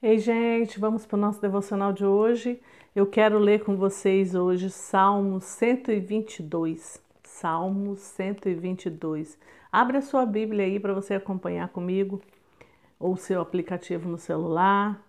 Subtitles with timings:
[0.00, 2.60] Ei, gente, vamos para o nosso devocional de hoje.
[2.94, 7.02] Eu quero ler com vocês hoje Salmo 122.
[7.24, 9.36] Salmo 122.
[9.72, 12.22] Abre a sua Bíblia aí para você acompanhar comigo,
[12.96, 15.04] ou seu aplicativo no celular.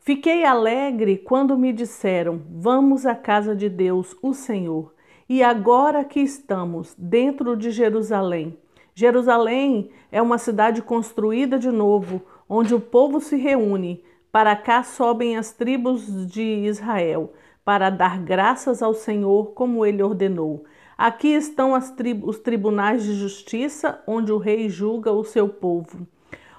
[0.00, 4.92] Fiquei alegre quando me disseram: Vamos à casa de Deus, o Senhor.
[5.26, 8.58] E agora que estamos dentro de Jerusalém.
[8.94, 14.04] Jerusalém é uma cidade construída de novo, onde o povo se reúne.
[14.30, 17.32] Para cá sobem as tribos de Israel,
[17.64, 20.64] para dar graças ao Senhor como ele ordenou.
[20.96, 26.06] Aqui estão tri os tribunais de justiça, onde o rei julga o seu povo.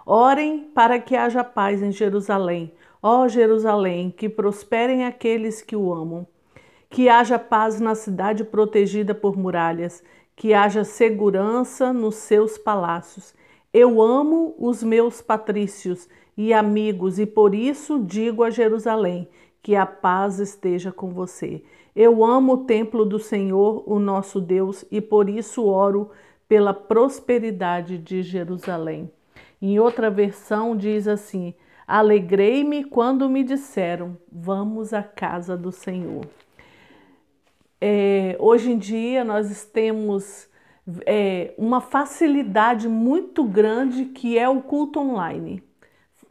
[0.06, 2.72] Orem para que haja paz em Jerusalém.
[3.02, 6.26] Ó Jerusalém, que prosperem aqueles que o amam.
[6.90, 10.04] Que haja paz na cidade protegida por muralhas,
[10.36, 13.34] que haja segurança nos seus palácios.
[13.80, 19.30] Eu amo os meus patrícios e amigos, e por isso digo a Jerusalém:
[19.62, 21.64] que a paz esteja com você.
[21.96, 26.10] Eu amo o templo do Senhor, o nosso Deus, e por isso oro
[26.48, 29.12] pela prosperidade de Jerusalém.
[29.62, 31.54] Em outra versão diz assim:
[31.88, 36.26] Alegrei-me quando me disseram: Vamos à casa do Senhor.
[37.80, 40.50] É, hoje em dia nós temos
[41.06, 45.64] é, uma facilidade muito grande que é o culto online.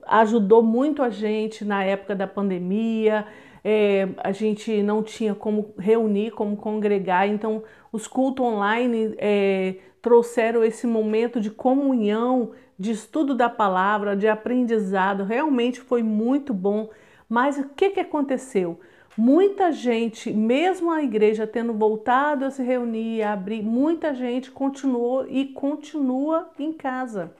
[0.06, 3.26] Ajudou muito a gente na época da pandemia,
[3.64, 10.62] é, a gente não tinha como reunir, como congregar, então os cultos online é, trouxeram
[10.62, 16.88] esse momento de comunhão, de estudo da palavra, de aprendizado, realmente foi muito bom.
[17.28, 18.78] Mas o que, que aconteceu?
[19.16, 25.26] Muita gente, mesmo a igreja tendo voltado a se reunir, a abrir, muita gente continuou
[25.26, 27.34] e continua em casa.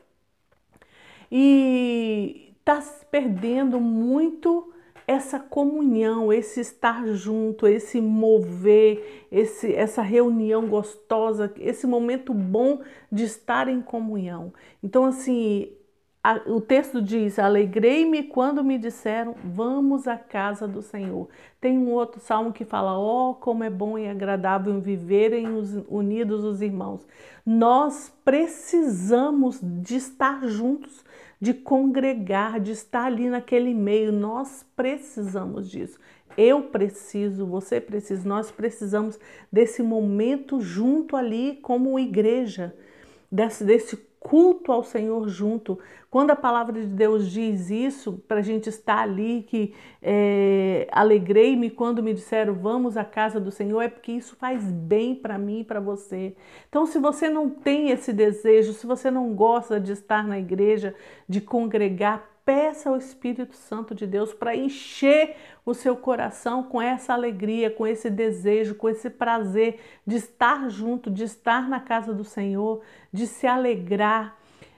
[1.31, 4.73] E está perdendo muito
[5.07, 12.81] essa comunhão, esse estar junto, esse mover, esse, essa reunião gostosa, esse momento bom
[13.13, 14.53] de estar em comunhão.
[14.83, 15.71] Então, assim,
[16.47, 21.29] o texto diz: Alegrei-me quando me disseram, vamos à casa do Senhor.
[21.61, 26.45] Tem um outro salmo que fala: oh, como é bom e agradável viverem os, unidos
[26.45, 27.07] os irmãos.
[27.45, 31.05] Nós precisamos de estar juntos,
[31.41, 34.11] de congregar, de estar ali naquele meio.
[34.11, 35.99] Nós precisamos disso.
[36.37, 39.19] Eu preciso, você precisa, nós precisamos
[39.51, 42.75] desse momento junto ali como igreja,
[43.33, 45.79] desse, desse culto ao Senhor junto.
[46.11, 49.73] Quando a palavra de Deus diz isso, para a gente estar ali, que
[50.03, 55.15] é, alegrei-me quando me disseram vamos à casa do Senhor, é porque isso faz bem
[55.15, 56.35] para mim e para você.
[56.69, 60.93] Então, se você não tem esse desejo, se você não gosta de estar na igreja,
[61.29, 65.35] de congregar, peça ao Espírito Santo de Deus para encher
[65.65, 71.11] o seu coração com essa alegria, com esse desejo, com esse prazer de estar junto,
[71.11, 74.37] de estar na casa do Senhor, de se alegrar.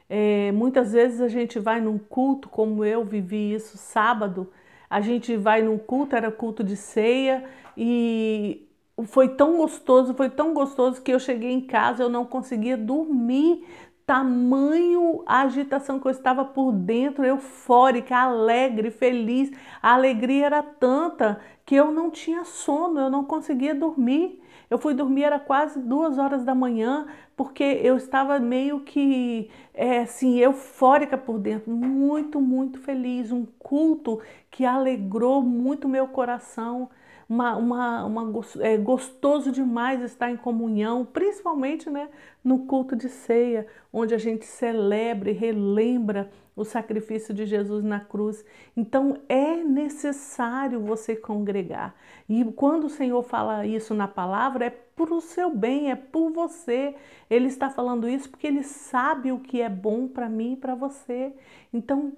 [0.09, 4.51] É, muitas vezes a gente vai num culto, como eu vivi isso sábado,
[4.89, 7.45] a gente vai num culto, era culto de ceia,
[7.77, 8.67] e
[9.05, 13.63] foi tão gostoso, foi tão gostoso que eu cheguei em casa, eu não conseguia dormir
[14.09, 19.53] tamanho agitação que eu estava por dentro, eufórica, alegre, feliz.
[19.83, 24.41] A alegria era tanta que eu não tinha sono, eu não conseguia dormir.
[24.71, 27.07] Eu fui dormir, era quase duas horas da manhã,
[27.37, 33.31] porque eu estava meio que é, assim, eufórica por dentro, muito, muito feliz.
[33.31, 34.19] Um culto
[34.51, 36.89] que alegrou muito meu coração
[37.29, 42.09] uma, uma, uma é gostoso demais estar em comunhão, principalmente né,
[42.43, 48.01] no culto de ceia, onde a gente celebra e relembra o sacrifício de Jesus na
[48.01, 48.45] cruz.
[48.77, 51.95] Então é necessário você congregar.
[52.29, 56.31] E quando o Senhor fala isso na palavra, é por o seu bem, é por
[56.33, 56.95] você.
[57.31, 60.75] Ele está falando isso porque ele sabe o que é bom para mim e para
[60.75, 61.33] você.
[61.73, 62.13] Então,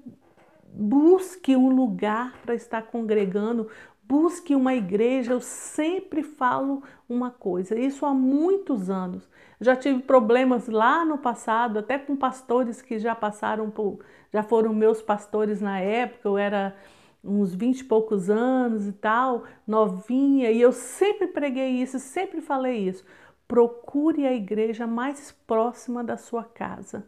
[0.72, 3.68] busque um lugar para estar congregando,
[4.10, 9.30] Busque uma igreja, eu sempre falo uma coisa, isso há muitos anos.
[9.60, 14.00] Já tive problemas lá no passado, até com pastores que já passaram por,
[14.32, 16.74] já foram meus pastores na época, eu era
[17.22, 22.78] uns vinte e poucos anos e tal, novinha, e eu sempre preguei isso, sempre falei
[22.78, 23.04] isso.
[23.50, 27.04] Procure a igreja mais próxima da sua casa.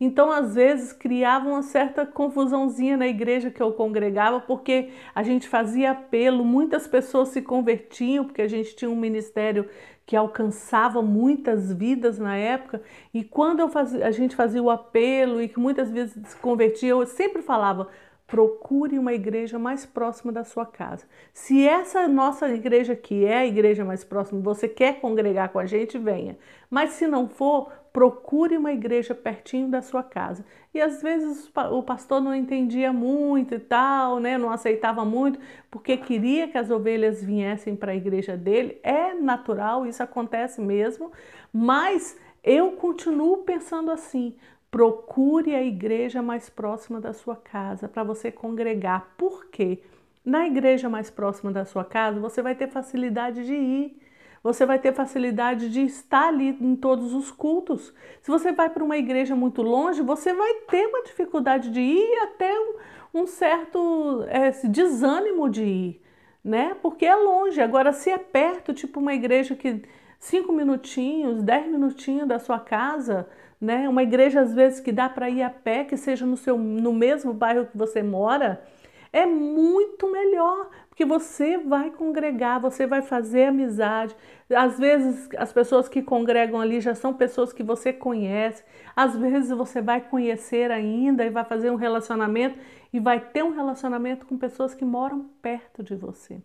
[0.00, 5.46] Então, às vezes, criava uma certa confusãozinha na igreja que eu congregava, porque a gente
[5.48, 9.70] fazia apelo, muitas pessoas se convertiam, porque a gente tinha um ministério
[10.04, 12.82] que alcançava muitas vidas na época,
[13.14, 17.06] e quando fazia, a gente fazia o apelo e que muitas vezes se convertia, eu
[17.06, 17.86] sempre falava:
[18.26, 21.06] procure uma igreja mais próxima da sua casa.
[21.32, 25.66] Se essa nossa igreja aqui é a igreja mais próxima, você quer congregar com a
[25.66, 26.36] gente, venha.
[26.68, 30.44] Mas se não for, procure uma igreja pertinho da sua casa.
[30.74, 34.36] E às vezes o pastor não entendia muito e tal, né?
[34.36, 35.38] Não aceitava muito,
[35.70, 38.78] porque queria que as ovelhas viessem para a igreja dele.
[38.82, 41.12] É natural, isso acontece mesmo,
[41.52, 44.34] mas eu continuo pensando assim:
[44.70, 49.14] Procure a igreja mais próxima da sua casa para você congregar.
[49.16, 49.80] Por quê?
[50.24, 54.02] Na igreja mais próxima da sua casa, você vai ter facilidade de ir.
[54.42, 57.92] Você vai ter facilidade de estar ali em todos os cultos.
[58.22, 62.18] Se você vai para uma igreja muito longe, você vai ter uma dificuldade de ir
[62.22, 66.02] até um, um certo é, desânimo de ir,
[66.44, 66.76] né?
[66.80, 67.60] Porque é longe.
[67.60, 69.82] Agora, se é perto, tipo uma igreja que
[70.18, 73.28] cinco minutinhos, dez minutinhos da sua casa,
[73.60, 73.88] né?
[73.88, 76.92] Uma igreja às vezes que dá para ir a pé, que seja no seu no
[76.92, 78.62] mesmo bairro que você mora,
[79.12, 84.14] é muito melhor, porque você vai congregar, você vai fazer amizade.
[84.54, 88.62] Às vezes as pessoas que congregam ali já são pessoas que você conhece.
[88.94, 92.58] Às vezes você vai conhecer ainda e vai fazer um relacionamento
[92.92, 96.40] e vai ter um relacionamento com pessoas que moram perto de você.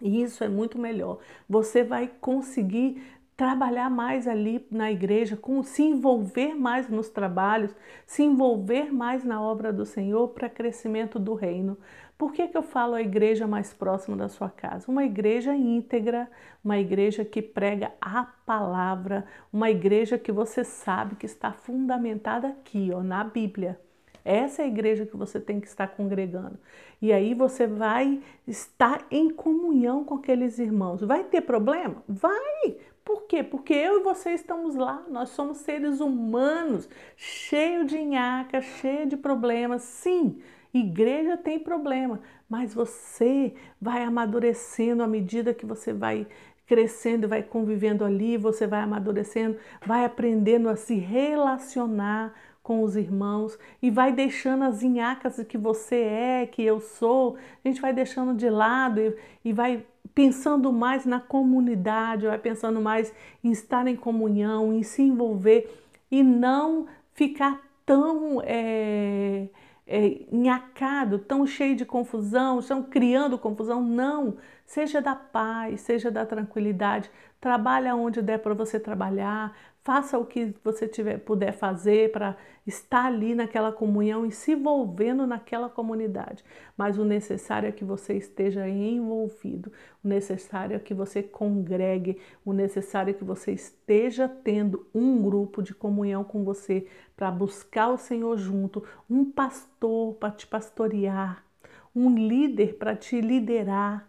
[0.00, 1.18] E isso é muito melhor.
[1.48, 3.02] Você vai conseguir
[3.36, 7.74] trabalhar mais ali na igreja, com se envolver mais nos trabalhos,
[8.06, 11.76] se envolver mais na obra do Senhor para crescimento do reino.
[12.16, 14.88] Por que, que eu falo a igreja mais próxima da sua casa?
[14.88, 16.30] Uma igreja íntegra,
[16.62, 22.90] uma igreja que prega a palavra, uma igreja que você sabe que está fundamentada aqui,
[22.94, 23.80] ó, na Bíblia.
[24.24, 26.58] Essa é a igreja que você tem que estar congregando.
[27.02, 31.02] E aí você vai estar em comunhão com aqueles irmãos.
[31.02, 32.02] Vai ter problema?
[32.08, 32.78] Vai!
[33.04, 33.42] Por quê?
[33.42, 39.16] Porque eu e você estamos lá, nós somos seres humanos, cheio de nhaca, cheio de
[39.16, 39.82] problemas.
[39.82, 40.40] Sim,
[40.72, 46.26] igreja tem problema, mas você vai amadurecendo à medida que você vai
[46.66, 53.58] crescendo, vai convivendo ali, você vai amadurecendo, vai aprendendo a se relacionar com os irmãos
[53.82, 58.34] e vai deixando as inhacas que você é, que eu sou, a gente vai deixando
[58.34, 59.14] de lado e,
[59.44, 59.84] e vai
[60.14, 63.12] pensando mais na comunidade, vai pensando mais
[63.42, 65.68] em estar em comunhão, em se envolver
[66.10, 69.48] e não ficar tão é,
[69.86, 70.20] é,
[71.26, 73.82] tão cheio de confusão, estão criando confusão.
[73.82, 77.10] Não, seja da paz, seja da tranquilidade.
[77.40, 82.36] Trabalha onde der para você trabalhar, faça o que você tiver, puder fazer para
[82.66, 86.42] estar ali naquela comunhão e se envolvendo naquela comunidade.
[86.74, 89.70] Mas o necessário é que você esteja envolvido,
[90.02, 95.62] o necessário é que você congregue, o necessário é que você esteja tendo um grupo
[95.62, 101.44] de comunhão com você para buscar o Senhor junto, um pastor para te pastorear,
[101.94, 104.08] um líder para te liderar,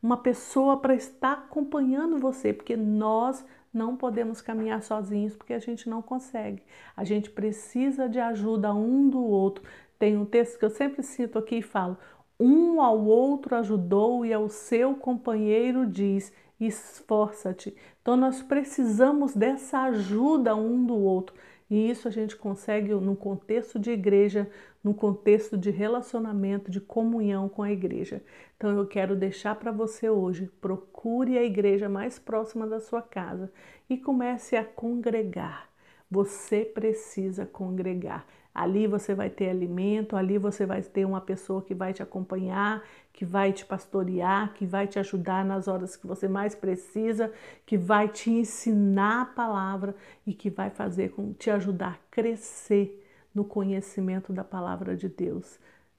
[0.00, 3.44] uma pessoa para estar acompanhando você, porque nós
[3.76, 6.62] não podemos caminhar sozinhos porque a gente não consegue.
[6.96, 9.64] A gente precisa de ajuda um do outro.
[9.98, 11.96] Tem um texto que eu sempre cito aqui e falo:
[12.38, 17.76] um ao outro ajudou e ao seu companheiro diz: esforça-te.
[18.02, 21.34] Então nós precisamos dessa ajuda um do outro.
[21.68, 24.48] E isso a gente consegue no contexto de igreja,
[24.82, 28.22] no contexto de relacionamento, de comunhão com a igreja.
[28.56, 33.52] Então eu quero deixar para você hoje, procure a igreja mais próxima da sua casa
[33.90, 35.68] e comece a congregar.
[36.08, 38.24] Você precisa congregar.
[38.58, 42.82] Ali você vai ter alimento, ali você vai ter uma pessoa que vai te acompanhar,
[43.12, 47.30] que vai te pastorear, que vai te ajudar nas horas que você mais precisa,
[47.66, 49.94] que vai te ensinar a palavra
[50.26, 55.58] e que vai fazer com te ajudar a crescer no conhecimento da palavra de Deus.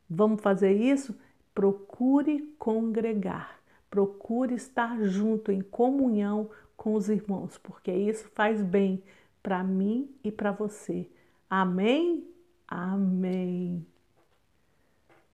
[0.10, 1.16] Vamos fazer isso?
[1.54, 3.60] Procure congregar.
[3.88, 9.04] Procure estar junto em comunhão com os irmãos, porque isso faz bem
[9.44, 11.08] para mim e para você.
[11.48, 12.28] Amém?
[12.70, 13.86] Amém.